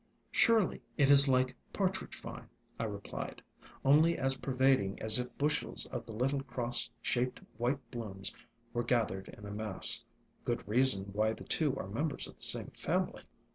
"Surely 0.31 0.81
it 0.97 1.11
is 1.11 1.27
like 1.27 1.55
Partridge 1.73 2.19
Vine," 2.21 2.49
I 2.79 2.85
replied; 2.85 3.43
"only 3.85 4.17
as 4.17 4.37
pervading 4.37 4.99
as 4.99 5.19
if 5.19 5.37
bushels 5.37 5.85
of 5.91 6.07
the 6.07 6.13
little 6.13 6.41
cross 6.41 6.89
shaped 7.03 7.39
white 7.57 7.77
blooms 7.91 8.33
were 8.73 8.83
gathered 8.83 9.27
in 9.29 9.45
a 9.45 9.51
mass. 9.51 10.03
Good 10.43 10.67
reason 10.67 11.11
why— 11.13 11.33
the 11.33 11.43
two 11.43 11.75
are 11.77 11.85
members 11.87 12.25
of 12.27 12.35
the 12.37 12.41
same 12.41 12.71
family." 12.71 13.21